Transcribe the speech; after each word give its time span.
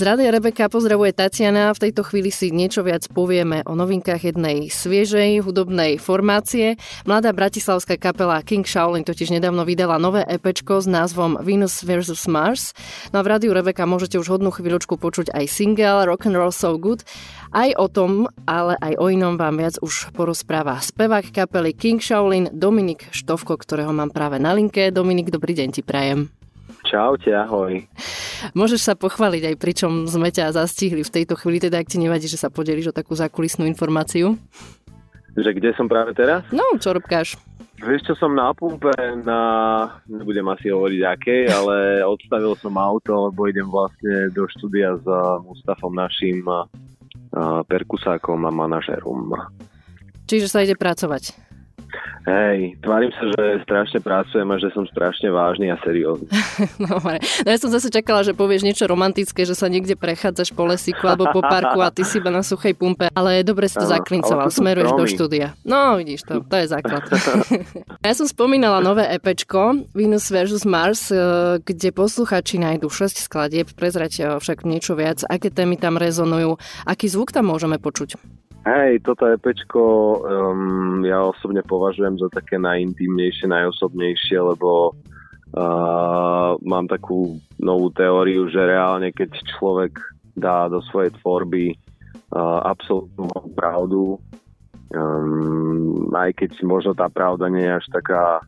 Z 0.00 0.08
Rádia 0.08 0.32
Rebeka 0.32 0.72
pozdravuje 0.72 1.12
Tatiana. 1.12 1.76
V 1.76 1.84
tejto 1.84 2.00
chvíli 2.00 2.32
si 2.32 2.48
niečo 2.48 2.80
viac 2.80 3.04
povieme 3.12 3.60
o 3.68 3.76
novinkách 3.76 4.32
jednej 4.32 4.72
sviežej 4.72 5.44
hudobnej 5.44 6.00
formácie. 6.00 6.80
Mladá 7.04 7.36
bratislavská 7.36 8.00
kapela 8.00 8.40
King 8.40 8.64
Shaolin 8.64 9.04
totiž 9.04 9.28
nedávno 9.28 9.60
vydala 9.68 10.00
nové 10.00 10.24
EPčko 10.24 10.80
s 10.80 10.88
názvom 10.88 11.44
Venus 11.44 11.84
vs. 11.84 12.16
Mars. 12.32 12.72
No 13.12 13.20
a 13.20 13.22
v 13.28 13.28
Rádiu 13.28 13.52
Rebeka 13.52 13.84
môžete 13.84 14.16
už 14.16 14.40
hodnú 14.40 14.48
chvíľočku 14.48 14.96
počuť 14.96 15.36
aj 15.36 15.44
single 15.52 16.08
Rock 16.08 16.32
and 16.32 16.40
Roll 16.40 16.56
So 16.56 16.80
Good. 16.80 17.04
Aj 17.52 17.68
o 17.76 17.84
tom, 17.92 18.24
ale 18.48 18.80
aj 18.80 18.96
o 18.96 19.12
inom 19.12 19.36
vám 19.36 19.60
viac 19.60 19.76
už 19.84 20.16
porozpráva 20.16 20.80
spevák 20.80 21.28
kapely 21.28 21.76
King 21.76 22.00
Shaolin 22.00 22.48
Dominik 22.56 23.04
Štovko, 23.12 23.60
ktorého 23.60 23.92
mám 23.92 24.08
práve 24.08 24.40
na 24.40 24.56
linke. 24.56 24.88
Dominik, 24.88 25.28
dobrý 25.28 25.52
deň 25.52 25.68
ti 25.76 25.84
prajem. 25.84 26.39
Čaute, 26.90 27.30
ahoj. 27.30 27.86
Môžeš 28.50 28.82
sa 28.82 28.94
pochváliť 28.98 29.54
aj 29.54 29.56
pričom 29.62 30.10
sme 30.10 30.34
ťa 30.34 30.50
zastihli 30.58 31.06
v 31.06 31.14
tejto 31.22 31.38
chvíli, 31.38 31.62
teda 31.62 31.78
ak 31.78 31.86
ti 31.86 32.02
nevadí, 32.02 32.26
že 32.26 32.34
sa 32.34 32.50
podelíš 32.50 32.90
o 32.90 32.96
takú 32.96 33.14
zákulisnú 33.14 33.62
informáciu? 33.70 34.34
Že 35.38 35.54
kde 35.54 35.70
som 35.78 35.86
práve 35.86 36.10
teraz? 36.18 36.42
No, 36.50 36.66
čo 36.82 36.90
robkáš? 36.90 37.38
Vieš 37.78 38.10
čo, 38.10 38.14
som 38.18 38.34
na 38.34 38.50
pumpe 38.50 38.90
na, 39.22 39.40
nebudem 40.10 40.44
asi 40.50 40.74
hovoriť 40.74 41.00
akej, 41.06 41.42
ale 41.48 42.02
odstavil 42.02 42.58
som 42.58 42.74
auto, 42.74 43.30
lebo 43.30 43.46
idem 43.46 43.70
vlastne 43.70 44.28
do 44.34 44.50
štúdia 44.50 44.98
s 44.98 45.06
Mustafom 45.46 45.94
našim 45.94 46.42
perkusákom 47.70 48.42
a 48.44 48.50
manažerom. 48.50 49.30
Čiže 50.26 50.50
sa 50.50 50.66
ide 50.66 50.74
pracovať? 50.74 51.38
Hej, 52.28 52.76
tvárim 52.84 53.08
sa, 53.16 53.24
že 53.32 53.64
strašne 53.64 53.98
pracujem 54.04 54.44
a 54.44 54.56
že 54.60 54.68
som 54.76 54.84
strašne 54.84 55.32
vážny 55.32 55.72
a 55.72 55.80
seriózny. 55.80 56.28
Dobre. 56.92 57.16
No 57.42 57.48
ja 57.48 57.56
som 57.56 57.72
zase 57.72 57.88
čakala, 57.88 58.20
že 58.20 58.36
povieš 58.36 58.62
niečo 58.62 58.84
romantické, 58.84 59.48
že 59.48 59.56
sa 59.56 59.72
niekde 59.72 59.96
prechádzaš 59.96 60.52
po 60.52 60.68
lesiku 60.68 61.08
alebo 61.08 61.32
po 61.32 61.40
parku 61.40 61.80
a 61.80 61.88
ty 61.88 62.04
si 62.04 62.20
iba 62.20 62.28
na 62.28 62.44
suchej 62.44 62.76
pumpe, 62.76 63.08
ale 63.16 63.40
dobre 63.40 63.72
si 63.72 63.80
to 63.80 63.88
zaklincoval, 63.88 64.52
smeruješ 64.52 64.92
do 64.94 65.04
štúdia. 65.08 65.46
No, 65.64 65.96
vidíš 65.96 66.28
to, 66.28 66.44
to 66.44 66.56
je 66.60 66.66
základ. 66.68 67.08
ja 68.06 68.12
som 68.12 68.28
spomínala 68.28 68.84
nové 68.84 69.08
EPčko 69.16 69.88
Venus 69.96 70.28
vs. 70.28 70.68
Mars, 70.68 71.08
eh, 71.08 71.18
kde 71.64 71.88
posluchači 71.90 72.60
nájdu 72.60 72.92
6 72.92 73.26
skladieb, 73.26 73.72
prezrať 73.72 74.12
eh, 74.20 74.24
však 74.36 74.68
niečo 74.68 74.92
viac, 74.92 75.24
aké 75.24 75.48
témy 75.48 75.80
tam 75.80 75.96
rezonujú, 75.96 76.60
aký 76.84 77.08
zvuk 77.08 77.32
tam 77.32 77.48
môžeme 77.48 77.80
počuť. 77.80 78.20
Hej, 78.60 79.00
toto 79.00 79.24
EPčko 79.24 79.84
um, 80.20 81.00
ja 81.00 81.24
osobne 81.24 81.64
považujem 81.64 82.20
za 82.20 82.28
také 82.28 82.60
najintímnejšie, 82.60 83.48
najosobnejšie, 83.48 84.36
lebo 84.36 84.92
uh, 85.56 86.60
mám 86.60 86.84
takú 86.84 87.40
novú 87.56 87.88
teóriu, 87.96 88.52
že 88.52 88.60
reálne 88.60 89.16
keď 89.16 89.32
človek 89.56 89.96
dá 90.36 90.68
do 90.68 90.84
svojej 90.92 91.08
tvorby 91.24 91.72
uh, 91.72 92.60
absolútnu 92.68 93.32
pravdu, 93.56 94.20
um, 94.92 96.12
aj 96.12 96.36
keď 96.36 96.50
možno 96.60 96.92
tá 96.92 97.08
pravda 97.08 97.48
nie 97.48 97.64
je 97.64 97.80
až 97.80 97.86
taká 97.96 98.44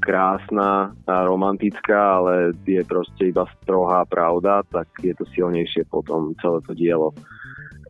krásna 0.00 0.96
a 1.04 1.28
romantická, 1.28 2.16
ale 2.16 2.56
je 2.64 2.80
proste 2.88 3.28
iba 3.28 3.44
strohá 3.60 4.08
pravda, 4.08 4.64
tak 4.72 4.88
je 5.04 5.12
to 5.12 5.28
silnejšie 5.36 5.84
potom 5.92 6.32
celé 6.40 6.64
to 6.64 6.72
dielo. 6.72 7.12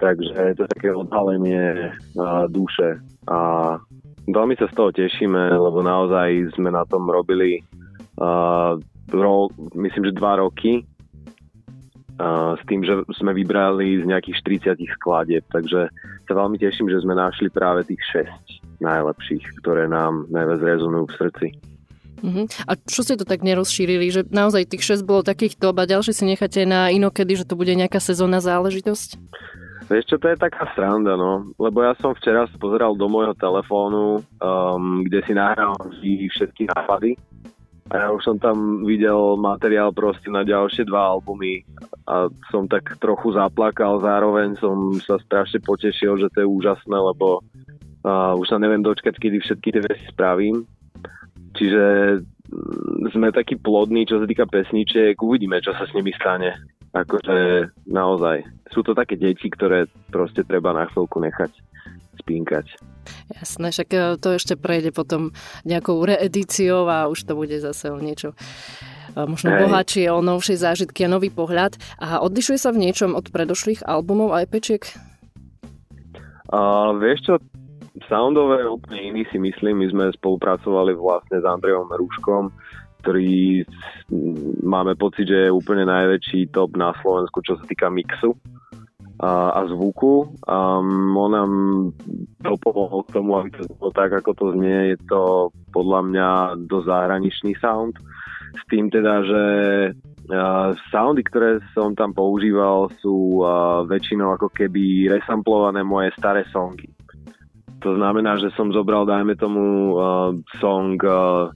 Takže 0.02 0.34
je 0.34 0.54
to 0.58 0.64
také 0.74 0.90
odhalenie 0.90 1.94
duše 2.50 2.98
a 3.30 3.38
veľmi 4.28 4.54
sa 4.56 4.66
z 4.68 4.74
toho 4.74 4.90
tešíme, 4.92 5.52
lebo 5.52 5.84
naozaj 5.84 6.56
sme 6.56 6.72
na 6.72 6.84
tom 6.88 7.08
robili 7.08 7.60
uh, 8.20 8.76
ro, 9.12 9.36
myslím, 9.76 10.12
že 10.12 10.18
dva 10.18 10.40
roky 10.40 10.84
uh, 12.20 12.56
s 12.56 12.62
tým, 12.68 12.84
že 12.84 13.04
sme 13.20 13.36
vybrali 13.36 14.00
z 14.00 14.04
nejakých 14.08 14.76
40 14.76 14.96
skladieb, 15.00 15.44
takže 15.52 15.88
sa 16.24 16.32
veľmi 16.32 16.56
teším, 16.56 16.88
že 16.88 17.04
sme 17.04 17.16
našli 17.16 17.52
práve 17.52 17.84
tých 17.84 18.00
6 18.80 18.80
najlepších, 18.80 19.60
ktoré 19.64 19.88
nám 19.88 20.28
najviac 20.32 20.60
rezonujú 20.60 21.04
v 21.08 21.18
srdci. 21.20 21.46
Uh-huh. 22.24 22.48
A 22.64 22.72
čo 22.88 23.04
ste 23.04 23.20
to 23.20 23.28
tak 23.28 23.44
nerozšírili, 23.44 24.08
že 24.08 24.24
naozaj 24.32 24.72
tých 24.72 24.96
6 24.96 25.04
bolo 25.04 25.20
takých 25.20 25.60
top 25.60 25.76
a 25.76 25.84
ďalšie 25.84 26.16
si 26.16 26.24
necháte 26.24 26.64
na 26.64 26.88
inokedy, 26.88 27.36
že 27.36 27.44
to 27.44 27.52
bude 27.52 27.72
nejaká 27.76 28.00
sezónna 28.00 28.40
záležitosť? 28.40 29.20
Vieš 29.84 30.04
čo, 30.08 30.16
to 30.16 30.32
je 30.32 30.40
taká 30.40 30.64
sranda, 30.72 31.12
no. 31.16 31.52
Lebo 31.60 31.84
ja 31.84 31.92
som 32.00 32.16
včera 32.16 32.48
pozeral 32.56 32.96
do 32.96 33.04
môjho 33.04 33.36
telefónu, 33.36 34.24
um, 34.40 35.04
kde 35.04 35.20
si 35.28 35.32
nahral 35.36 35.76
všetky 36.00 36.72
nápady. 36.72 37.20
A 37.92 38.00
ja 38.00 38.08
už 38.08 38.24
som 38.24 38.36
tam 38.40 38.80
videl 38.88 39.36
materiál 39.36 39.92
proste 39.92 40.32
na 40.32 40.40
ďalšie 40.40 40.88
dva 40.88 41.12
albumy 41.12 41.68
a 42.08 42.32
som 42.48 42.64
tak 42.64 42.96
trochu 42.96 43.36
zaplakal, 43.36 44.00
zároveň 44.00 44.56
som 44.56 44.96
sa 45.04 45.20
strašne 45.20 45.60
potešil, 45.60 46.16
že 46.16 46.32
to 46.32 46.44
je 46.44 46.48
úžasné, 46.48 46.96
lebo 46.96 47.44
uh, 48.08 48.32
už 48.40 48.48
sa 48.48 48.56
neviem 48.56 48.80
dočkať, 48.80 49.20
kedy 49.20 49.36
všetky 49.44 49.68
tie 49.68 49.82
veci 49.84 50.04
spravím. 50.08 50.64
Čiže 51.60 51.84
mm, 52.24 53.12
sme 53.12 53.36
takí 53.36 53.60
plodní, 53.60 54.08
čo 54.08 54.16
sa 54.16 54.24
týka 54.24 54.48
pesničiek, 54.48 55.12
uvidíme, 55.20 55.60
čo 55.60 55.76
sa 55.76 55.84
s 55.84 55.92
nimi 55.92 56.08
stane 56.16 56.56
akože 56.94 57.68
naozaj. 57.90 58.46
Sú 58.70 58.86
to 58.86 58.94
také 58.94 59.18
deti, 59.18 59.50
ktoré 59.50 59.90
proste 60.14 60.46
treba 60.46 60.70
na 60.70 60.86
chvíľku 60.88 61.18
nechať 61.18 61.50
spínkať. 62.22 62.78
Jasné, 63.36 63.68
však 63.74 63.88
e, 63.92 63.98
to 64.16 64.38
ešte 64.38 64.54
prejde 64.56 64.94
potom 64.94 65.34
nejakou 65.68 66.00
reedíciou 66.00 66.88
a 66.88 67.10
už 67.10 67.28
to 67.28 67.36
bude 67.36 67.52
zase 67.60 67.92
o 67.92 67.98
niečo 68.00 68.32
e, 68.32 68.36
možno 69.28 69.52
Hej. 69.52 69.60
bohatšie, 69.68 70.04
o 70.08 70.24
novšie 70.24 70.56
zážitky 70.56 71.04
a 71.04 71.12
nový 71.12 71.28
pohľad. 71.28 71.76
A 72.00 72.24
odlišuje 72.24 72.56
sa 72.56 72.72
v 72.72 72.88
niečom 72.88 73.12
od 73.12 73.28
predošlých 73.28 73.84
albumov 73.84 74.32
aj 74.32 74.46
pečiek? 74.48 74.82
Uh, 76.54 76.94
vieš 77.02 77.26
čo, 77.26 77.34
soundové 78.06 78.62
úplne 78.68 79.10
iný 79.10 79.22
si 79.28 79.42
myslím. 79.42 79.82
My 79.82 79.86
sme 79.90 80.04
spolupracovali 80.14 80.94
vlastne 80.94 81.42
s 81.42 81.46
Andrejom 81.46 81.90
Rúškom, 81.90 82.52
ktorý 83.04 83.68
máme 84.64 84.96
pocit, 84.96 85.28
že 85.28 85.46
je 85.46 85.52
úplne 85.52 85.84
najväčší 85.84 86.48
top 86.56 86.72
na 86.80 86.96
Slovensku, 87.04 87.44
čo 87.44 87.60
sa 87.60 87.64
týka 87.68 87.92
mixu 87.92 88.32
a, 89.20 89.52
a 89.52 89.60
zvuku. 89.68 90.40
Um, 90.48 91.12
on 91.14 91.30
nám 91.36 91.52
dopomohol 92.40 93.04
k 93.04 93.14
tomu, 93.14 93.36
aby 93.36 93.52
to 93.52 93.68
bolo 93.76 93.92
tak, 93.92 94.10
ako 94.16 94.32
to 94.32 94.46
znie. 94.56 94.96
Je 94.96 94.98
to 95.04 95.52
podľa 95.70 96.00
mňa 96.08 96.28
do 96.64 96.80
zahraničný 96.82 97.54
sound. 97.60 97.94
S 98.54 98.62
tým 98.70 98.88
teda, 98.88 99.22
že 99.26 99.42
uh, 100.32 100.72
soundy, 100.88 101.22
ktoré 101.26 101.60
som 101.76 101.92
tam 101.92 102.16
používal, 102.16 102.90
sú 103.02 103.44
uh, 103.44 103.84
väčšinou 103.86 104.34
ako 104.34 104.48
keby 104.50 105.12
resamplované 105.12 105.84
moje 105.84 106.10
staré 106.16 106.46
songy. 106.50 106.88
To 107.82 108.00
znamená, 108.00 108.40
že 108.40 108.48
som 108.56 108.72
zobral, 108.72 109.04
dajme 109.04 109.36
tomu, 109.36 109.92
uh, 109.92 110.32
song 110.56 110.96
uh, 111.04 111.52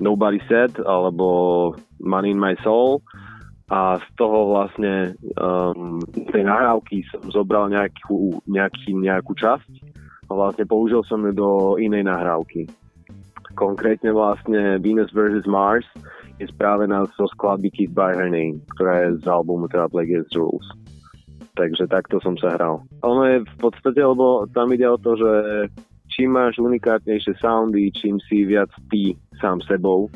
Nobody 0.00 0.40
Said 0.48 0.80
alebo 0.80 1.76
Money 2.00 2.32
in 2.32 2.40
My 2.40 2.56
Soul 2.64 3.04
a 3.70 4.02
z 4.02 4.08
toho 4.18 4.50
vlastne 4.50 5.14
um, 5.38 6.02
tej 6.34 6.42
nahrávky 6.42 7.06
som 7.12 7.22
zobral 7.30 7.70
nejakú, 7.70 8.42
nejaký, 8.50 8.98
nejakú 8.98 9.38
časť 9.38 9.70
a 10.26 10.30
vlastne 10.34 10.66
použil 10.66 11.06
som 11.06 11.22
ju 11.22 11.30
do 11.30 11.50
inej 11.78 12.02
nahrávky. 12.02 12.66
Konkrétne 13.54 14.10
vlastne 14.10 14.82
Venus 14.82 15.14
vs. 15.14 15.46
Mars 15.46 15.86
je 16.42 16.50
správená 16.50 17.06
zo 17.14 17.30
skladby 17.30 17.70
Kiss 17.70 17.94
by 17.94 18.16
Her 18.16 18.30
Name, 18.32 18.58
ktorá 18.74 19.06
je 19.06 19.22
z 19.22 19.26
albumu 19.30 19.70
teda 19.70 19.86
Against 19.92 20.34
Rules. 20.34 20.66
Takže 21.54 21.86
takto 21.86 22.18
som 22.24 22.34
sa 22.40 22.56
hral. 22.56 22.82
Ono 23.06 23.22
je 23.26 23.38
v 23.44 23.56
podstate, 23.60 24.00
lebo 24.00 24.48
tam 24.50 24.72
ide 24.72 24.88
o 24.88 24.98
to, 24.98 25.14
že 25.14 25.32
čím 26.10 26.34
máš 26.34 26.58
unikátnejšie 26.58 27.38
soundy, 27.38 27.92
čím 27.94 28.18
si 28.26 28.48
viac 28.48 28.70
ty 28.90 29.14
sám 29.40 29.64
sebou, 29.64 30.12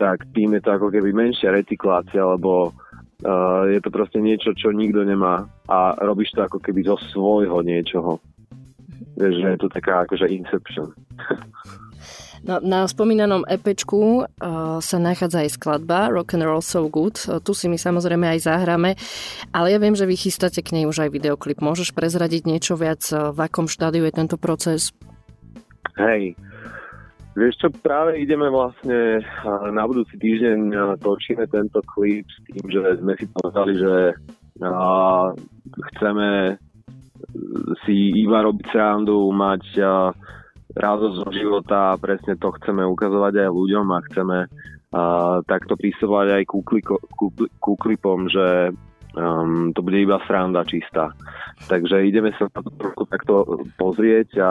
tak 0.00 0.26
tým 0.34 0.58
je 0.58 0.62
to 0.64 0.70
ako 0.74 0.88
keby 0.90 1.14
menšia 1.14 1.54
recyklácia, 1.54 2.24
lebo 2.24 2.72
uh, 2.72 3.68
je 3.70 3.78
to 3.78 3.90
proste 3.94 4.18
niečo, 4.18 4.56
čo 4.56 4.74
nikto 4.74 5.06
nemá 5.06 5.46
a 5.70 5.94
robíš 6.02 6.34
to 6.34 6.42
ako 6.42 6.58
keby 6.58 6.82
zo 6.82 6.98
svojho 7.14 7.62
niečoho. 7.62 8.18
Vieš, 9.14 9.34
že 9.38 9.48
je 9.54 9.58
to 9.60 9.68
taká 9.70 10.02
akože 10.08 10.26
inception. 10.26 10.90
No, 12.44 12.60
na 12.60 12.84
spomínanom 12.84 13.48
EPčku 13.48 14.20
uh, 14.20 14.76
sa 14.76 14.96
nachádza 15.00 15.48
aj 15.48 15.56
skladba 15.56 16.12
Rock 16.12 16.36
and 16.36 16.44
Roll 16.44 16.60
So 16.60 16.84
Good. 16.92 17.24
Uh, 17.24 17.40
tu 17.40 17.56
si 17.56 17.72
my 17.72 17.80
samozrejme 17.80 18.36
aj 18.36 18.44
zahráme, 18.44 19.00
ale 19.48 19.72
ja 19.72 19.80
viem, 19.80 19.96
že 19.96 20.04
vy 20.04 20.12
chystáte 20.12 20.60
k 20.60 20.76
nej 20.76 20.84
už 20.84 21.08
aj 21.08 21.10
videoklip. 21.16 21.64
Môžeš 21.64 21.96
prezradiť 21.96 22.44
niečo 22.44 22.76
viac, 22.76 23.00
uh, 23.16 23.32
v 23.32 23.48
akom 23.48 23.64
štádiu 23.64 24.04
je 24.04 24.12
tento 24.12 24.36
proces? 24.36 24.92
Hej, 25.96 26.36
Vieš 27.34 27.54
čo, 27.58 27.68
práve 27.82 28.22
ideme 28.22 28.46
vlastne 28.46 29.18
na 29.74 29.82
budúci 29.90 30.14
týždeň 30.22 30.70
točíme 31.02 31.50
tento 31.50 31.82
klip 31.82 32.22
s 32.30 32.38
tým, 32.46 32.64
že 32.70 33.02
sme 33.02 33.18
si 33.18 33.26
povedali, 33.34 33.72
že 33.74 33.94
chceme 35.90 36.54
si 37.82 37.94
iba 38.22 38.38
robiť 38.38 38.66
srandu, 38.70 39.34
mať 39.34 39.82
radosť 40.78 41.14
zo 41.26 41.30
života 41.34 41.94
a 41.94 41.98
presne 41.98 42.38
to 42.38 42.54
chceme 42.62 42.86
ukazovať 42.86 43.34
aj 43.42 43.50
ľuďom 43.50 43.86
a 43.90 44.04
chceme 44.06 44.38
takto 45.50 45.74
prísovať 45.74 46.26
aj 46.38 46.42
ku, 46.46 46.62
kliko, 46.62 47.02
ku, 47.18 47.34
ku 47.58 47.72
klipom, 47.74 48.30
že 48.30 48.70
Um, 49.14 49.70
to 49.70 49.82
bude 49.86 49.94
iba 49.94 50.18
sranda 50.26 50.66
čistá. 50.66 51.14
Takže 51.70 52.02
ideme 52.02 52.34
sa 52.34 52.50
trošku 52.50 53.06
takto 53.06 53.62
pozrieť 53.78 54.28
a 54.42 54.50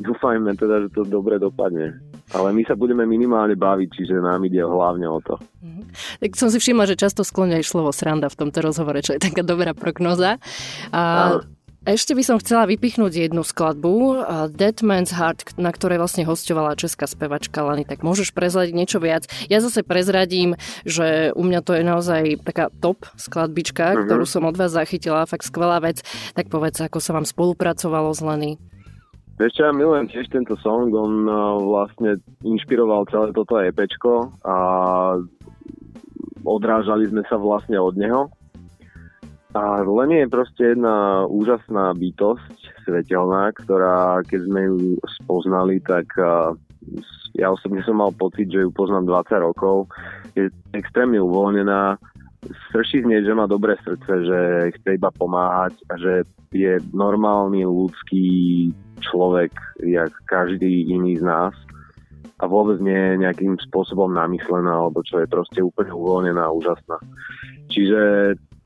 dúfajme 0.00 0.56
teda, 0.56 0.88
že 0.88 0.96
to 0.96 1.04
dobre 1.04 1.36
dopadne. 1.36 2.07
Ale 2.36 2.52
my 2.52 2.62
sa 2.68 2.76
budeme 2.76 3.08
minimálne 3.08 3.56
baviť, 3.56 3.88
čiže 3.88 4.20
nám 4.20 4.44
ide 4.44 4.60
hlavne 4.60 5.08
o 5.08 5.18
to. 5.24 5.40
Mhm. 5.64 5.82
Tak 6.24 6.30
som 6.36 6.52
si 6.52 6.60
všimla, 6.60 6.84
že 6.84 7.00
často 7.00 7.24
skloňuješ 7.24 7.66
slovo 7.72 7.88
sranda 7.94 8.28
v 8.28 8.36
tomto 8.36 8.60
rozhovore, 8.60 9.00
čo 9.00 9.16
je 9.16 9.20
taká 9.24 9.40
dobrá 9.40 9.72
prognoza. 9.72 10.36
A... 10.92 11.40
Ešte 11.88 12.12
by 12.12 12.20
som 12.20 12.36
chcela 12.36 12.68
vypichnúť 12.68 13.16
jednu 13.16 13.40
skladbu, 13.40 14.20
Dead 14.52 14.76
Man's 14.84 15.08
Heart, 15.08 15.56
na 15.56 15.72
ktorej 15.72 15.96
vlastne 15.96 16.20
hostovala 16.28 16.76
česká 16.76 17.08
spevačka 17.08 17.64
Lani. 17.64 17.88
Tak 17.88 18.04
môžeš 18.04 18.36
prezradiť 18.36 18.74
niečo 18.76 18.98
viac? 19.00 19.24
Ja 19.48 19.64
zase 19.64 19.80
prezradím, 19.80 20.52
že 20.84 21.32
u 21.32 21.40
mňa 21.40 21.60
to 21.64 21.72
je 21.72 21.82
naozaj 21.88 22.22
taká 22.44 22.68
top 22.84 23.08
skladbička, 23.16 23.94
mm-hmm. 23.94 24.04
ktorú 24.04 24.24
som 24.28 24.44
od 24.44 24.60
vás 24.60 24.76
zachytila, 24.76 25.24
fakt 25.24 25.48
skvelá 25.48 25.80
vec. 25.80 26.04
Tak 26.36 26.52
povedz, 26.52 26.76
ako 26.76 27.00
sa 27.00 27.16
vám 27.16 27.24
spolupracovalo 27.24 28.12
s 28.12 28.20
Lani. 28.20 28.60
Vieš 29.38 29.54
čo, 29.54 29.62
ja 29.66 29.72
milujem 29.72 30.10
tiež 30.10 30.26
tento 30.34 30.58
song, 30.58 30.90
on 30.90 31.30
uh, 31.30 31.54
vlastne 31.62 32.18
inšpiroval 32.42 33.06
celé 33.06 33.30
toto 33.30 33.54
EPčko 33.62 34.34
a 34.42 34.56
odrážali 36.42 37.06
sme 37.06 37.22
sa 37.30 37.38
vlastne 37.38 37.78
od 37.78 37.94
neho 37.94 38.26
a 39.56 39.80
len 39.80 40.12
je 40.12 40.26
proste 40.28 40.76
jedna 40.76 41.24
úžasná 41.24 41.96
bytosť 41.96 42.84
svetelná, 42.84 43.50
ktorá 43.56 44.20
keď 44.28 44.40
sme 44.44 44.60
ju 44.68 44.76
spoznali, 45.18 45.80
tak 45.80 46.04
ja 47.32 47.48
osobne 47.48 47.80
som 47.82 47.96
mal 47.96 48.12
pocit, 48.12 48.52
že 48.52 48.68
ju 48.68 48.70
poznám 48.70 49.08
20 49.24 49.46
rokov. 49.48 49.88
Je 50.36 50.52
extrémne 50.76 51.16
uvoľnená, 51.18 51.96
srší 52.70 53.02
z 53.02 53.06
nej, 53.08 53.20
že 53.24 53.32
má 53.32 53.48
dobré 53.48 53.74
srdce, 53.80 54.12
že 54.28 54.40
chce 54.78 54.88
iba 55.00 55.10
pomáhať 55.16 55.74
a 55.90 55.94
že 55.96 56.12
je 56.52 56.76
normálny 56.92 57.64
ľudský 57.64 58.68
človek, 59.00 59.54
jak 59.82 60.12
každý 60.26 60.90
iný 60.90 61.18
z 61.18 61.24
nás 61.24 61.54
a 62.38 62.46
vôbec 62.46 62.78
nie 62.78 62.94
je 62.94 63.22
nejakým 63.26 63.58
spôsobom 63.70 64.14
namyslená, 64.14 64.70
alebo 64.70 65.02
čo 65.02 65.18
je 65.22 65.26
proste 65.26 65.58
úplne 65.58 65.90
uvoľnená 65.90 66.46
a 66.46 66.54
úžasná. 66.54 66.98
Čiže 67.66 68.00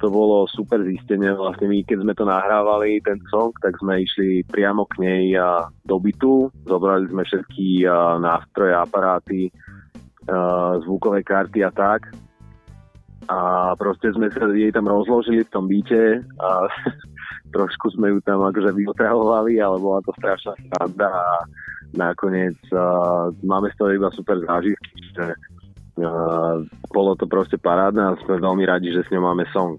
to 0.02 0.10
bolo 0.10 0.50
super 0.50 0.82
zistenie. 0.82 1.30
Vlastne 1.32 1.70
my, 1.70 1.80
keď 1.86 2.02
sme 2.02 2.12
to 2.12 2.26
nahrávali, 2.26 3.00
ten 3.06 3.22
song, 3.30 3.54
tak 3.62 3.78
sme 3.78 4.02
išli 4.02 4.42
priamo 4.50 4.84
k 4.90 4.98
nej 4.98 5.38
a 5.38 5.70
do 5.86 5.96
bytu. 6.02 6.50
Zobrali 6.66 7.06
sme 7.06 7.22
všetky 7.22 7.86
nástroje, 8.18 8.74
aparáty, 8.74 9.48
zvukové 10.82 11.22
karty 11.22 11.62
a 11.64 11.70
tak. 11.70 12.10
A 13.30 13.72
proste 13.78 14.10
sme 14.10 14.26
sa 14.34 14.50
jej 14.50 14.74
tam 14.74 14.90
rozložili 14.90 15.46
v 15.46 15.52
tom 15.54 15.70
byte 15.70 16.26
a 16.42 16.66
trošku 17.52 17.92
sme 17.94 18.16
ju 18.16 18.18
tam 18.24 18.42
akože 18.44 18.72
vyotravovali, 18.74 19.60
ale 19.60 19.76
bola 19.78 20.00
to 20.04 20.12
strašná 20.18 20.56
sranda 20.58 21.08
a 21.08 21.44
nakoniec 21.92 22.56
uh, 22.72 23.28
máme 23.44 23.68
z 23.72 23.76
toho 23.76 23.90
iba 23.92 24.08
super 24.12 24.40
zážitky, 24.40 24.96
že 25.12 25.36
bolo 26.88 27.12
to 27.16 27.28
proste 27.28 27.60
parádne 27.60 28.00
a 28.00 28.18
sme 28.24 28.40
veľmi 28.40 28.64
radi, 28.64 28.92
že 28.92 29.04
s 29.04 29.12
ňou 29.12 29.32
máme 29.32 29.44
song. 29.52 29.76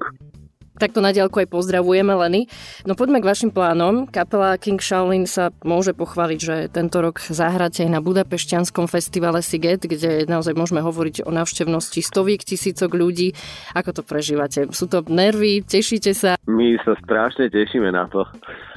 Takto 0.83 1.00
na 1.00 1.15
diálku 1.15 1.39
aj 1.39 1.47
pozdravujeme 1.47 2.12
Leny. 2.12 2.51
No 2.83 2.91
poďme 3.00 3.24
k 3.24 3.30
vašim 3.31 3.56
plánom. 3.56 4.03
Kapela 4.03 4.59
King 4.59 4.83
Shaolin 4.83 5.24
sa 5.24 5.56
môže 5.63 5.95
pochváliť, 5.95 6.39
že 6.44 6.56
tento 6.68 7.00
rok 7.00 7.24
zahráte 7.24 7.88
aj 7.88 7.91
na 7.95 8.03
Budapešťanskom 8.03 8.91
festivale 8.91 9.39
Siget, 9.39 9.88
kde 9.88 10.27
naozaj 10.27 10.51
môžeme 10.59 10.83
hovoriť 10.83 11.24
o 11.24 11.31
návštevnosti 11.31 12.03
stoviek 12.03 12.44
tisícok 12.44 13.00
ľudí. 13.00 13.31
Ako 13.71 13.95
to 13.95 14.03
prežívate? 14.03 14.68
Sú 14.75 14.91
to 14.91 15.07
nervy? 15.07 15.63
Tešíte 15.63 16.12
sa? 16.12 16.35
My 16.51 16.75
sa 16.83 17.00
strašne 17.00 17.47
tešíme 17.47 17.88
na 17.88 18.03
to. 18.12 18.27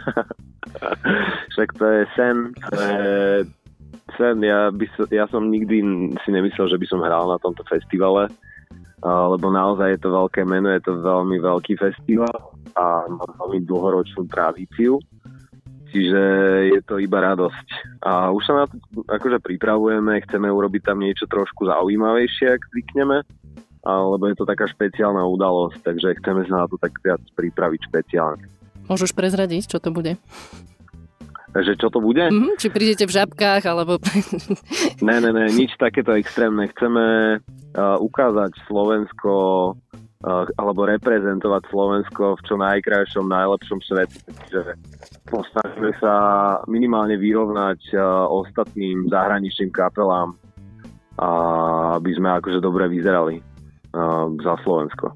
Však 1.59 1.75
to 1.75 1.87
je 1.91 2.03
sen, 2.15 2.37
to 2.71 2.81
je 2.87 3.03
sen. 4.15 4.37
Ja, 4.47 4.71
by 4.71 4.87
ja 5.11 5.27
som 5.27 5.51
nikdy 5.51 5.83
si 6.23 6.31
nemyslel, 6.31 6.71
že 6.71 6.79
by 6.79 6.87
som 6.87 7.03
hral 7.03 7.27
na 7.27 7.43
tomto 7.43 7.67
festivale, 7.67 8.31
lebo 9.07 9.55
naozaj 9.55 9.95
je 9.95 10.01
to 10.03 10.11
veľké 10.11 10.43
meno, 10.43 10.75
je 10.75 10.83
to 10.83 10.99
veľmi 10.99 11.39
veľký 11.39 11.79
festival 11.79 12.59
a 12.75 13.07
má 13.07 13.27
veľmi 13.39 13.63
dlhoročnú 13.63 14.27
tradíciu. 14.27 14.99
Čiže 15.87 16.23
je 16.75 16.81
to 16.83 16.99
iba 16.99 17.23
radosť. 17.23 17.67
A 18.03 18.35
už 18.35 18.43
sa 18.43 18.53
na 18.53 18.65
to 18.67 19.07
akože 19.07 19.39
pripravujeme, 19.39 20.19
chceme 20.27 20.51
urobiť 20.51 20.83
tam 20.93 20.99
niečo 21.01 21.31
trošku 21.31 21.71
zaujímavejšie, 21.71 22.53
ak 22.53 22.69
zvykneme, 22.75 23.23
lebo 23.87 24.25
je 24.27 24.37
to 24.37 24.45
taká 24.45 24.67
špeciálna 24.67 25.23
udalosť, 25.23 25.79
takže 25.87 26.19
chceme 26.21 26.43
sa 26.51 26.65
na 26.65 26.67
to 26.67 26.75
tak 26.77 26.93
viac 27.07 27.23
pripraviť 27.39 27.81
špeciálne. 27.87 28.45
Môžeš 28.91 29.15
prezradiť, 29.15 29.71
čo 29.71 29.79
to 29.79 29.95
bude? 29.95 30.19
Takže 31.57 31.73
čo 31.81 31.89
to 31.89 32.05
bude? 32.05 32.21
Mm-hmm, 32.21 32.61
či 32.61 32.69
prídete 32.69 33.09
v 33.09 33.17
žabkách, 33.17 33.65
alebo... 33.65 33.97
ne, 35.01 35.17
ne, 35.25 35.31
ne, 35.33 35.49
nič 35.57 35.73
takéto 35.81 36.13
extrémne. 36.13 36.69
Chceme 36.69 37.05
uh, 37.41 37.97
ukázať 37.97 38.53
Slovensko 38.69 39.33
uh, 39.73 40.45
alebo 40.61 40.85
reprezentovať 40.85 41.63
Slovensko 41.73 42.37
v 42.37 42.45
čo 42.45 42.61
najkrajšom, 42.61 43.33
najlepšom 43.33 43.81
svete. 43.89 44.21
Čiže 44.45 44.77
posnažíme 45.33 45.97
sa 45.97 46.15
minimálne 46.69 47.17
vyrovnať 47.17 47.81
uh, 47.97 48.29
ostatným 48.29 49.09
zahraničným 49.09 49.73
kapelám, 49.73 50.37
uh, 50.37 51.97
aby 51.97 52.11
sme 52.21 52.37
akože 52.37 52.61
dobre 52.61 52.85
vyzerali 52.93 53.41
uh, 53.41 54.29
za 54.45 54.61
Slovensko. 54.61 55.09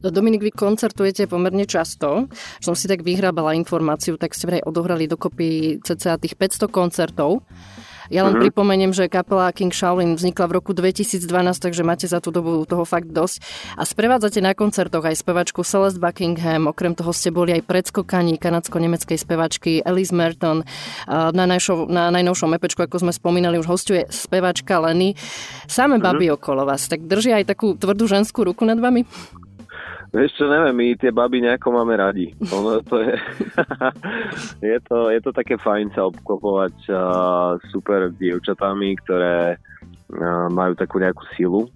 Dominik, 0.00 0.40
vy 0.40 0.52
koncertujete 0.56 1.28
pomerne 1.28 1.68
často. 1.68 2.24
Som 2.64 2.72
si 2.72 2.88
tak 2.88 3.04
vyhrábala 3.04 3.52
informáciu, 3.52 4.16
tak 4.16 4.32
ste 4.32 4.48
vraj 4.48 4.64
odohrali 4.64 5.04
dokopy 5.04 5.84
cca 5.84 6.16
tých 6.16 6.40
500 6.40 6.72
koncertov. 6.72 7.44
Ja 8.10 8.26
len 8.26 8.34
uh-huh. 8.34 8.50
pripomeniem, 8.50 8.90
že 8.90 9.06
kapela 9.06 9.54
King 9.54 9.70
Shaolin 9.70 10.18
vznikla 10.18 10.50
v 10.50 10.56
roku 10.58 10.74
2012, 10.74 11.22
takže 11.62 11.86
máte 11.86 12.10
za 12.10 12.18
tú 12.18 12.34
dobu 12.34 12.66
toho 12.66 12.82
fakt 12.82 13.06
dosť. 13.06 13.38
A 13.78 13.86
sprevádzate 13.86 14.42
na 14.42 14.50
koncertoch 14.50 15.06
aj 15.06 15.22
spevačku 15.22 15.62
Celeste 15.62 16.02
Buckingham, 16.02 16.66
okrem 16.66 16.98
toho 16.98 17.14
ste 17.14 17.30
boli 17.30 17.54
aj 17.54 17.70
predskokaní 17.70 18.34
kanadsko-nemeckej 18.42 19.14
spevačky 19.14 19.86
Elise 19.86 20.10
Merton. 20.10 20.66
Na, 21.06 21.44
najšo, 21.46 21.86
na 21.86 22.10
najnovšom 22.10 22.50
epečku, 22.58 22.82
ako 22.82 22.98
sme 22.98 23.12
spomínali, 23.14 23.62
už 23.62 23.70
hostuje 23.70 24.10
spevačka 24.10 24.82
Lenny. 24.82 25.14
Same 25.70 26.02
uh-huh. 26.02 26.10
baby 26.10 26.34
okolo 26.34 26.66
vás, 26.66 26.90
tak 26.90 27.06
držia 27.06 27.38
aj 27.38 27.54
takú 27.54 27.78
tvrdú 27.78 28.10
ženskú 28.10 28.42
ruku 28.42 28.66
nad 28.66 28.82
vami? 28.82 29.06
Vieš 30.10 30.30
čo, 30.34 30.50
neviem, 30.50 30.74
my 30.74 30.86
tie 30.98 31.14
baby 31.14 31.38
nejako 31.38 31.70
máme 31.70 31.94
radi. 31.94 32.34
Ono 32.50 32.82
to 32.82 32.98
je, 32.98 33.14
je, 34.74 34.78
to, 34.82 35.06
je 35.14 35.20
to 35.22 35.30
také 35.30 35.54
fajn 35.54 35.94
sa 35.94 36.10
obklopovať 36.10 36.76
uh, 36.90 37.54
super 37.70 38.10
dievčatami, 38.18 38.98
ktoré 39.06 39.54
uh, 39.54 40.50
majú 40.50 40.74
takú 40.74 40.98
nejakú 40.98 41.22
silu. 41.38 41.70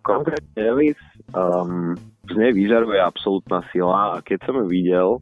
Konkrétne 0.00 0.56
Ellis, 0.56 0.96
um, 1.36 1.92
z 2.24 2.34
nej 2.40 2.56
vyžaruje 2.56 2.96
absolútna 2.96 3.60
sila 3.68 4.16
a 4.16 4.24
keď 4.24 4.48
som 4.48 4.56
ju 4.64 4.66
videl 4.70 5.20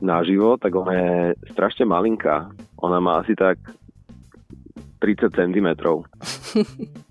naživo, 0.00 0.56
tak 0.56 0.72
ona 0.72 0.94
je 0.96 1.12
strašne 1.52 1.84
malinká. 1.84 2.48
Ona 2.80 3.04
má 3.04 3.20
asi 3.20 3.36
tak 3.36 3.60
30 5.04 5.34
cm. 5.34 5.68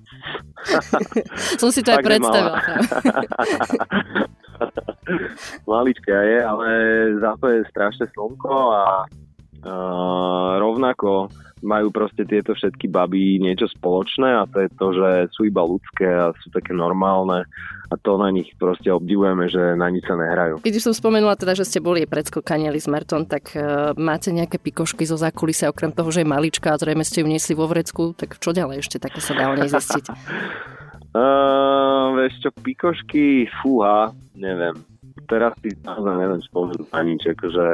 Som 1.62 1.72
si 1.72 1.84
to 1.84 1.92
aj 1.96 2.04
predstavila. 2.04 2.58
Malička 5.70 6.12
je, 6.12 6.44
ale 6.44 6.68
za 7.22 7.38
to 7.40 7.48
je 7.48 7.64
strašné 7.72 8.08
slnko 8.12 8.72
a 8.74 9.06
uh, 9.64 10.60
rovnako 10.60 11.32
majú 11.66 11.90
proste 11.90 12.22
tieto 12.26 12.54
všetky 12.54 12.86
baby 12.86 13.42
niečo 13.42 13.66
spoločné 13.66 14.30
a 14.30 14.46
to 14.46 14.62
je 14.62 14.70
to, 14.78 14.88
že 14.94 15.10
sú 15.34 15.50
iba 15.50 15.66
ľudské 15.66 16.06
a 16.06 16.30
sú 16.38 16.54
také 16.54 16.74
normálne 16.74 17.50
a 17.88 17.96
to 17.98 18.20
na 18.20 18.30
nich 18.30 18.52
proste 18.60 18.92
obdivujeme, 18.92 19.48
že 19.48 19.74
na 19.74 19.88
nič 19.88 20.06
sa 20.06 20.20
nehrajú. 20.20 20.60
Keď 20.62 20.84
som 20.84 20.94
spomenula 20.94 21.40
teda, 21.40 21.56
že 21.56 21.66
ste 21.66 21.80
boli 21.80 22.04
predskokanieli 22.04 22.78
s 22.78 22.92
Merton, 22.92 23.26
tak 23.26 23.56
uh, 23.56 23.96
máte 23.96 24.30
nejaké 24.30 24.60
pikošky 24.60 25.08
zo 25.08 25.16
zákulisia, 25.18 25.72
okrem 25.72 25.96
toho, 25.96 26.12
že 26.12 26.22
je 26.22 26.30
malička 26.30 26.76
a 26.76 26.80
zrejme 26.80 27.08
ste 27.08 27.24
ju 27.24 27.28
niesli 27.32 27.56
vo 27.56 27.66
vrecku, 27.66 28.14
tak 28.14 28.38
čo 28.38 28.52
ďalej 28.52 28.84
ešte 28.84 29.02
také 29.02 29.24
sa 29.24 29.34
dá 29.34 29.50
o 29.50 29.56
nej 29.56 29.72
zistiť? 29.72 30.06
uh, 31.16 32.12
vieš 32.20 32.34
čo, 32.44 32.50
pikošky, 32.54 33.48
fúha, 33.64 34.12
neviem. 34.36 34.76
Teraz 35.26 35.56
si 35.64 35.74
naozaj 35.82 36.16
neviem 36.22 36.42
spomenúť 36.44 36.88
ani 36.94 37.18
nič, 37.18 37.24
akože 37.34 37.66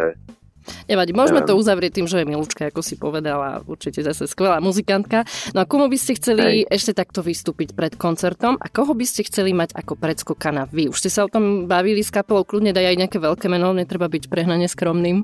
Nevadí, 0.87 1.11
môžeme 1.11 1.43
to 1.43 1.55
uzavrieť 1.55 1.99
tým, 2.01 2.07
že 2.07 2.21
je 2.21 2.29
Milúčka, 2.29 2.67
ako 2.67 2.81
si 2.81 2.95
povedala, 2.95 3.63
určite 3.67 4.03
zase 4.03 4.27
skvelá 4.27 4.63
muzikantka. 4.63 5.27
No 5.51 5.61
a 5.61 5.69
komu 5.69 5.87
by 5.87 5.97
ste 5.99 6.15
chceli 6.17 6.65
Hej. 6.65 6.71
ešte 6.71 6.91
takto 6.97 7.19
vystúpiť 7.21 7.75
pred 7.75 7.93
koncertom 7.95 8.55
a 8.59 8.67
koho 8.71 8.95
by 8.95 9.05
ste 9.07 9.27
chceli 9.27 9.51
mať 9.51 9.75
ako 9.75 9.99
predskokana 9.99 10.67
vy? 10.71 10.89
Už 10.91 10.99
ste 10.99 11.11
sa 11.11 11.25
o 11.25 11.31
tom 11.31 11.65
bavili 11.67 12.01
s 12.01 12.11
kapelou, 12.11 12.47
kľudne 12.47 12.71
daj 12.71 12.93
aj 12.93 12.97
nejaké 12.99 13.17
veľké 13.19 13.47
meno, 13.51 13.75
netreba 13.75 14.07
byť 14.07 14.31
prehnane 14.31 14.67
skromným. 14.67 15.23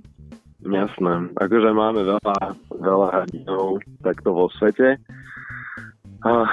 Jasné, 0.59 1.13
akože 1.39 1.71
máme 1.71 2.03
veľa, 2.03 2.37
veľa 2.83 3.07
hrdinov 3.15 3.79
takto 4.03 4.35
vo 4.35 4.51
svete. 4.59 4.99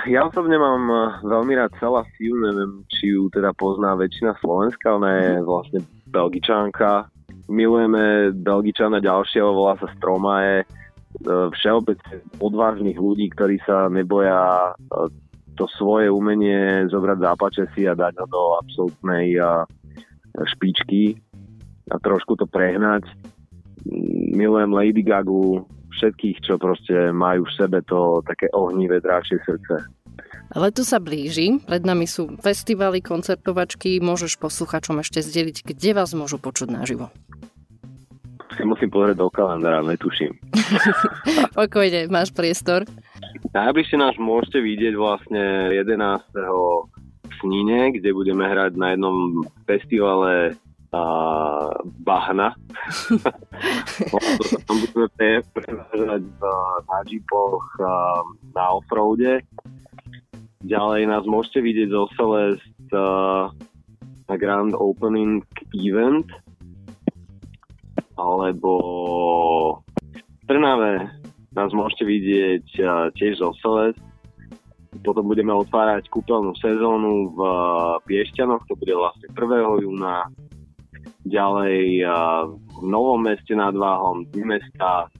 Ja 0.06 0.30
osobne 0.30 0.62
mám 0.62 0.86
veľmi 1.26 1.58
rád 1.58 1.74
celá 1.82 2.06
Siu, 2.14 2.38
neviem, 2.38 2.86
či 2.86 3.10
ju 3.10 3.26
teda 3.34 3.50
pozná 3.58 3.98
väčšina 3.98 4.38
Slovenska, 4.38 4.94
ona 4.94 5.10
je 5.18 5.30
vlastne 5.42 5.82
belgičánka. 6.06 7.10
Milujeme 7.46 8.34
belgičana 8.34 8.98
ďalšieho, 8.98 9.54
volá 9.54 9.78
sa 9.78 9.86
Stromae, 9.94 10.66
všeobecne 11.26 12.20
odvážnych 12.42 12.98
ľudí, 12.98 13.30
ktorí 13.32 13.62
sa 13.64 13.86
neboja 13.88 14.74
to 15.56 15.64
svoje 15.78 16.12
umenie 16.12 16.84
zobrať 16.92 17.18
zápače 17.22 17.64
si 17.72 17.88
a 17.88 17.96
dať 17.96 18.20
ho 18.20 18.26
do 18.28 18.42
absolútnej 18.60 19.38
špičky 20.36 21.16
a 21.88 21.96
trošku 22.02 22.36
to 22.36 22.44
prehnať. 22.44 23.08
Milujem 24.36 24.74
Lady 24.74 25.00
Gagu, 25.06 25.64
všetkých, 25.96 26.44
čo 26.44 26.60
proste 26.60 27.14
majú 27.14 27.48
v 27.48 27.56
sebe 27.56 27.80
to 27.88 28.20
také 28.28 28.52
ohnivé 28.52 29.00
dráčie 29.00 29.40
srdce. 29.46 29.88
Leto 30.52 30.84
sa 30.84 31.00
blíži, 31.00 31.58
pred 31.64 31.82
nami 31.82 32.04
sú 32.04 32.36
festivaly, 32.38 33.00
koncertovačky, 33.00 33.98
môžeš 34.04 34.36
posluchačom 34.36 35.00
ešte 35.00 35.24
zdeliť, 35.24 35.64
kde 35.64 35.90
vás 35.96 36.12
môžu 36.12 36.36
počuť 36.36 36.68
naživo. 36.70 37.08
Si 38.56 38.64
musím 38.64 38.88
pozrieť 38.88 39.20
do 39.20 39.28
kalendára, 39.28 39.84
netuším. 39.84 40.32
Pokojne, 41.58 42.08
máš 42.08 42.32
priestor. 42.32 42.88
Najbližšie 43.52 44.00
nás 44.00 44.16
môžete 44.16 44.64
vidieť 44.64 44.96
vlastne 44.96 45.76
11. 45.76 45.92
v 46.32 47.32
Snine, 47.36 47.92
kde 47.92 48.16
budeme 48.16 48.48
hrať 48.48 48.80
na 48.80 48.96
jednom 48.96 49.44
festivale 49.68 50.56
uh, 50.56 51.68
bahna. 52.00 52.56
tam 54.64 54.76
budeme 54.88 55.44
prevážať 55.52 56.24
na 56.88 56.98
jeepoch 57.04 57.64
na 58.56 58.64
offroade. 58.72 59.44
Ďalej 60.64 61.12
nás 61.12 61.24
môžete 61.28 61.60
vidieť 61.60 61.88
zo 61.92 62.08
Celest 62.16 62.64
na 64.26 64.34
Grand 64.40 64.72
Opening 64.72 65.44
Event 65.76 66.26
alebo 68.16 68.72
v 70.12 70.42
Trnave 70.48 71.08
nás 71.52 71.70
môžete 71.72 72.04
vidieť 72.04 72.66
uh, 72.84 73.08
tiež 73.16 73.40
zo 73.40 73.52
Celest. 73.60 74.00
Potom 75.04 75.28
budeme 75.28 75.52
otvárať 75.52 76.08
kúpeľnú 76.08 76.56
sezónu 76.56 77.36
v 77.36 77.40
Piešťanoch, 78.08 78.64
to 78.64 78.74
bude 78.80 78.96
vlastne 78.96 79.28
1. 79.28 79.84
júna. 79.84 80.24
Ďalej 81.26 82.06
v 82.64 82.84
Novom 82.86 83.20
meste 83.26 83.52
nad 83.52 83.76
Váhom, 83.76 84.24
mesta, 84.46 85.10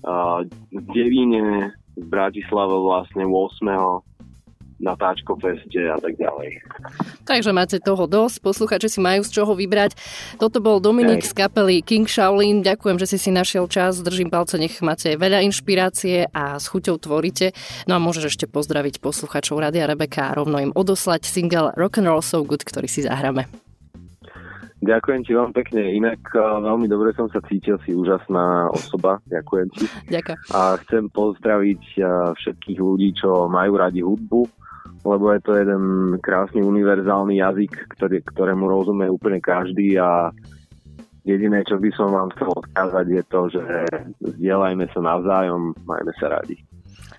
v 0.00 0.80
Devíne, 0.96 1.76
v 1.92 2.04
Bratislave 2.08 2.72
vlastne 2.78 3.28
8 3.28 4.15
na 4.76 4.92
Táčko 4.92 5.40
feste 5.40 5.88
a 5.88 5.96
tak 5.96 6.20
ďalej. 6.20 6.60
Takže 7.24 7.50
máte 7.56 7.80
toho 7.80 8.04
dosť, 8.04 8.44
posluchači 8.44 8.92
si 8.92 9.00
majú 9.00 9.24
z 9.24 9.32
čoho 9.32 9.56
vybrať. 9.56 9.96
Toto 10.36 10.60
bol 10.60 10.84
Dominik 10.84 11.24
Hej. 11.24 11.32
z 11.32 11.32
kapely 11.32 11.80
King 11.80 12.04
Shaolin. 12.04 12.60
Ďakujem, 12.60 13.00
že 13.00 13.08
si 13.08 13.18
si 13.18 13.30
našiel 13.32 13.72
čas. 13.72 14.04
Držím 14.04 14.28
palce, 14.28 14.60
nech 14.60 14.76
máte 14.84 15.16
veľa 15.16 15.40
inšpirácie 15.48 16.28
a 16.28 16.60
s 16.60 16.68
chuťou 16.68 17.00
tvoríte. 17.00 17.56
No 17.88 17.96
a 17.96 18.02
môžeš 18.04 18.36
ešte 18.36 18.44
pozdraviť 18.44 19.00
posluchačov 19.00 19.56
Radia 19.56 19.88
Rebeka 19.88 20.28
a 20.28 20.36
rovno 20.36 20.60
im 20.60 20.76
odoslať 20.76 21.24
single 21.24 21.72
Rock 21.72 22.04
and 22.04 22.12
Roll 22.12 22.20
So 22.20 22.44
Good, 22.44 22.68
ktorý 22.68 22.84
si 22.84 23.00
zahráme. 23.00 23.48
Ďakujem 24.76 25.24
ti 25.24 25.32
vám 25.32 25.56
pekne. 25.56 25.88
Inak 25.88 26.20
veľmi 26.36 26.84
dobre 26.86 27.10
som 27.16 27.32
sa 27.32 27.40
cítil, 27.48 27.80
si 27.82 27.96
úžasná 27.96 28.68
osoba. 28.70 29.24
Ďakujem 29.24 29.68
ti. 29.72 29.88
Ďakujem. 30.12 30.38
A 30.52 30.76
chcem 30.84 31.08
pozdraviť 31.10 31.82
všetkých 32.36 32.78
ľudí, 32.78 33.16
čo 33.16 33.48
majú 33.48 33.80
radi 33.80 34.04
hudbu, 34.04 34.46
lebo 35.06 35.30
je 35.30 35.40
to 35.46 35.54
jeden 35.54 35.82
krásny 36.18 36.66
univerzálny 36.66 37.38
jazyk, 37.38 37.94
ktorý, 37.94 38.26
ktorému 38.26 38.66
rozumie 38.66 39.06
úplne 39.06 39.38
každý 39.38 39.94
a 40.02 40.34
jediné, 41.22 41.62
čo 41.66 41.78
by 41.78 41.90
som 41.94 42.10
vám 42.10 42.28
chcel 42.34 42.50
odkázať 42.50 43.06
je 43.06 43.22
to, 43.30 43.40
že 43.54 43.64
zdieľajme 44.38 44.86
sa 44.90 45.00
navzájom, 45.02 45.74
majme 45.86 46.12
sa 46.18 46.38
radi. 46.38 46.58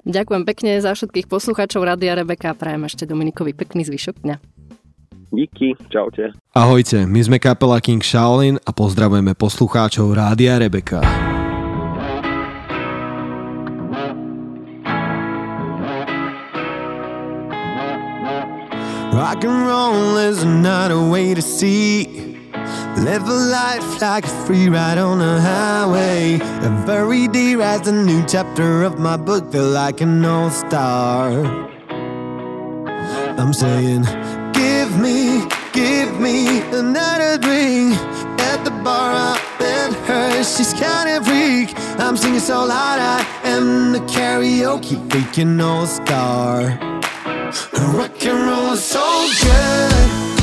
Ďakujem 0.08 0.44
pekne 0.48 0.72
za 0.79 0.96
všetkých 0.96 1.27
poslucháčov 1.27 1.84
Radia 1.84 2.15
Rebeka 2.15 2.56
a 2.56 2.58
prajem 2.60 2.88
ešte 2.88 3.03
Dominikovi 3.03 3.51
pekný 3.51 3.84
zvyšok 3.84 4.15
dňa. 4.24 4.36
Díky, 5.27 5.75
čaute. 5.91 6.32
Ahojte, 6.56 7.03
my 7.03 7.20
sme 7.20 7.38
kapela 7.44 7.84
King 7.84 8.00
Shaolin 8.00 8.56
a 8.63 8.72
pozdravujeme 8.72 9.36
poslucháčov 9.36 10.15
Rádia 10.15 10.56
Rebeka. 10.56 11.26
Rock 19.17 19.43
and 19.45 19.65
roll 19.65 20.15
is 20.17 20.45
not 20.45 20.91
a 20.91 21.01
way 21.01 21.33
to 21.33 21.41
see. 21.41 22.05
Live 22.97 23.24
a 23.27 23.33
life 23.33 24.00
like 24.00 24.25
a 24.25 24.45
free 24.45 24.69
ride 24.69 25.00
on 25.00 25.19
a 25.19 25.41
highway. 25.41 26.39
Every 26.62 27.27
day 27.27 27.55
writes 27.55 27.88
a 27.88 27.91
new 27.91 28.24
chapter 28.27 28.83
of 28.83 29.00
my 29.00 29.17
book, 29.17 29.51
feel 29.51 29.69
like 29.69 30.01
an 30.01 30.24
all 30.24 30.51
star. 30.51 31.31
I'm 33.39 33.53
saying, 33.53 34.03
Give 34.53 34.95
me, 35.00 35.47
give 35.74 36.19
me 36.19 36.62
another 36.71 37.39
drink 37.39 37.97
At 38.39 38.63
the 38.63 38.71
bar 38.83 39.13
up 39.33 39.62
in 39.62 39.93
her, 40.05 40.43
she's 40.43 40.74
kinda 40.74 41.24
freak 41.24 41.74
I'm 42.00 42.17
singing 42.17 42.39
so 42.39 42.65
loud, 42.65 43.00
I 43.00 43.25
am 43.45 43.93
the 43.93 44.00
karaoke 44.01 44.95
freaking 45.09 45.59
all-star 45.59 46.87
Rock 47.74 48.26
and 48.26 48.48
roll 48.48 48.74
is 48.74 48.84
so 48.84 49.30
good 49.42 50.37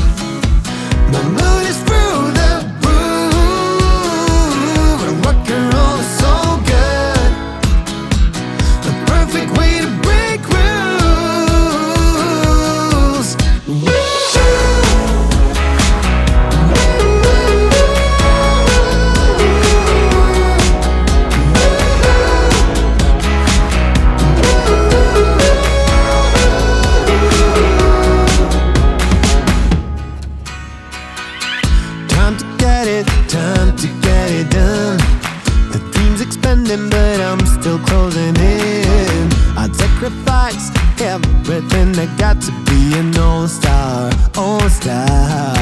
but 37.16 37.22
I'm 37.22 37.46
still 37.46 37.78
closing 37.78 38.34
in. 38.36 39.26
I'd 39.56 39.74
sacrifice 39.74 40.70
everything 41.00 41.96
I 41.96 42.06
got 42.18 42.40
to 42.42 42.52
be 42.68 42.80
an 42.98 43.16
all 43.18 43.46
star, 43.46 44.10
all 44.36 44.68
star. 44.68 45.54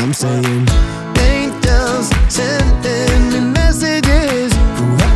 I'm 0.00 0.12
saying, 0.12 0.66
angels 1.34 2.06
sending 2.28 3.22
me 3.32 3.40
messages. 3.58 4.50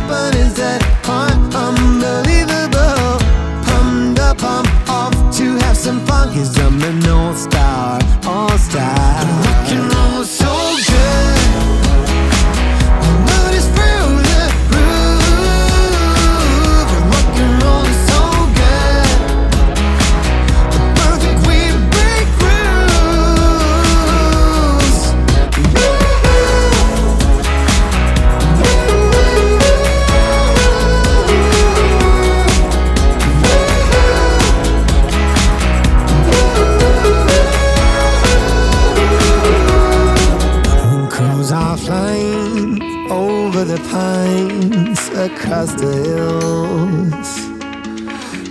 What 0.07 0.35
is 0.35 0.53
that 0.55 0.81
heart? 1.03 1.37
Unbelievable. 1.65 3.19
Pumped 3.65 4.19
up, 4.19 4.41
I'm 4.43 4.67
off 4.89 5.15
to 5.37 5.45
have 5.65 5.77
some 5.77 5.99
fun, 6.05 6.33
cause 6.33 6.57
I'm 6.59 6.81
an 6.81 7.09
all 7.09 7.33
star, 7.35 7.66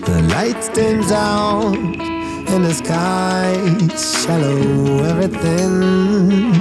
The 0.04 0.28
light 0.34 0.70
dims 0.74 1.10
out 1.10 1.74
in 1.74 2.62
the 2.62 2.74
sky, 2.74 3.54
shallow 3.96 5.04
everything. 5.04 6.52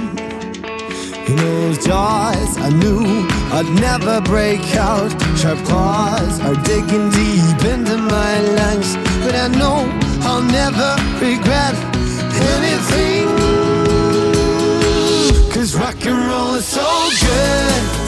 In 1.28 1.36
those 1.36 1.84
jaws, 1.84 2.56
I 2.58 2.70
knew 2.70 3.28
I'd 3.52 3.68
never 3.80 4.20
break 4.22 4.62
out. 4.76 5.10
Sharp 5.36 5.58
claws 5.66 6.40
are 6.40 6.56
digging 6.64 7.10
deep 7.10 7.64
into 7.72 7.98
my 7.98 8.40
lungs. 8.58 8.96
but 9.22 9.34
I 9.34 9.48
know 9.48 9.78
I'll 10.22 10.42
never 10.42 10.96
regret 11.20 11.74
anything. 12.54 13.26
Cause 15.52 15.76
rock 15.76 16.04
and 16.06 16.18
roll 16.28 16.54
is 16.54 16.64
so 16.64 17.10
good. 17.20 18.05